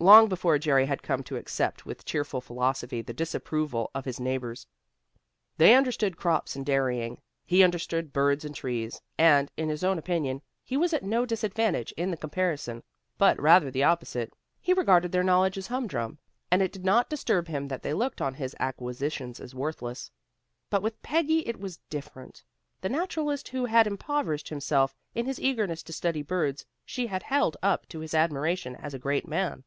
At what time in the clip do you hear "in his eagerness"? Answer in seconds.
25.14-25.82